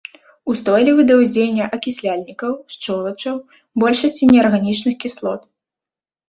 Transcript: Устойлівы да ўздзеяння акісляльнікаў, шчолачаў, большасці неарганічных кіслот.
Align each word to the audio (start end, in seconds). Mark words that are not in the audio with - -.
Устойлівы 0.51 1.01
да 1.09 1.17
ўздзеяння 1.19 1.67
акісляльнікаў, 1.77 2.51
шчолачаў, 2.77 3.35
большасці 3.85 4.31
неарганічных 4.33 4.93
кіслот. 5.05 5.41